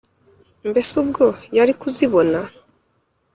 mbese 0.69 0.91
ubwo 1.01 1.25
yari 1.57 1.73
kuzibona? 1.79 2.39